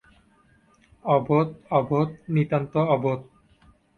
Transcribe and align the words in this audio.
অবোধ, 1.05 1.47
অবোধ, 1.71 2.09
নিতান্ত 2.29 2.73
অবোধ! 2.87 3.19